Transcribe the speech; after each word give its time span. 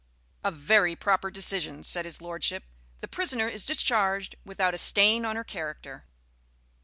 "A 0.43 0.49
very 0.49 0.95
proper 0.95 1.29
decision," 1.29 1.83
said 1.83 2.05
his 2.05 2.23
lordship. 2.23 2.63
"The 3.01 3.07
prisoner 3.07 3.47
is 3.47 3.65
discharged 3.65 4.33
without 4.43 4.73
a 4.73 4.79
stain 4.79 5.25
on 5.25 5.35
her 5.35 5.43
character." 5.43 6.07